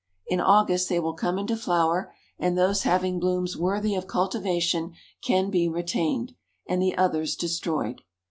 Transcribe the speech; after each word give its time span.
In 0.25 0.41
August 0.41 0.89
they 0.89 0.99
will 0.99 1.13
come 1.13 1.37
into 1.37 1.55
flower, 1.55 2.11
and 2.39 2.57
those 2.57 2.81
having 2.81 3.19
blooms 3.19 3.55
worthy 3.55 3.93
of 3.93 4.07
cultivation 4.07 4.93
can 5.23 5.51
be 5.51 5.69
retained, 5.69 6.33
and 6.67 6.81
the 6.81 6.97
others 6.97 7.35
destroyed. 7.35 8.01